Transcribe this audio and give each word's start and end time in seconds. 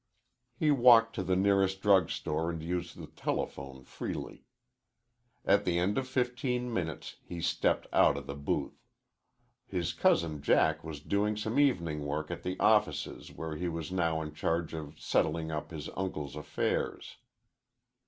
He 0.57 0.71
walked 0.71 1.13
to 1.13 1.21
the 1.21 1.35
nearest 1.35 1.79
drug 1.83 2.09
store 2.09 2.49
and 2.49 2.63
used 2.63 2.97
the 2.97 3.05
telephone 3.05 3.83
freely. 3.83 4.45
At 5.45 5.63
the 5.63 5.77
end 5.77 5.99
of 5.99 6.07
fifteen 6.07 6.73
minutes 6.73 7.17
he 7.23 7.39
stepped 7.39 7.85
out 7.93 8.17
of 8.17 8.25
the 8.25 8.33
booth. 8.33 8.83
His 9.67 9.93
cousin 9.93 10.41
Jack 10.41 10.83
was 10.83 11.01
doing 11.01 11.37
some 11.37 11.59
evening 11.59 12.03
work 12.03 12.31
at 12.31 12.41
the 12.41 12.59
offices 12.59 13.31
where 13.31 13.55
he 13.55 13.69
was 13.69 13.91
now 13.91 14.23
in 14.23 14.33
charge 14.33 14.73
of 14.73 14.99
settling 14.99 15.51
up 15.51 15.69
his 15.69 15.87
uncle's 15.89 16.35
affairs. 16.35 17.17